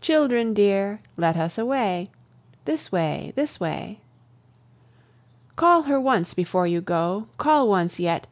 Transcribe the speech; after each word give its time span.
Children 0.00 0.54
dear, 0.54 1.02
let 1.18 1.36
us 1.36 1.58
away! 1.58 2.08
This 2.64 2.90
way, 2.90 3.34
this 3.36 3.60
way! 3.60 4.00
Call 5.56 5.82
her 5.82 6.00
once 6.00 6.32
before 6.32 6.66
you 6.66 6.80
go 6.80 7.26
Call 7.36 7.68
once 7.68 8.00
yet! 8.00 8.26